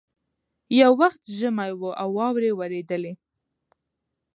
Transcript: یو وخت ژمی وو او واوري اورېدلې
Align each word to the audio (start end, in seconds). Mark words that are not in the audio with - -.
یو 0.79 0.91
وخت 1.01 1.21
ژمی 1.37 1.71
وو 1.79 1.89
او 2.01 2.09
واوري 2.17 2.49
اورېدلې 2.53 3.13